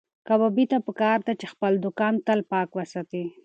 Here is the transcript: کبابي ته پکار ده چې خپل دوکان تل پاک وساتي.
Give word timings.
کبابي 0.27 0.65
ته 0.71 0.77
پکار 0.87 1.19
ده 1.27 1.33
چې 1.39 1.45
خپل 1.53 1.71
دوکان 1.83 2.13
تل 2.27 2.39
پاک 2.51 2.69
وساتي. 2.73 3.23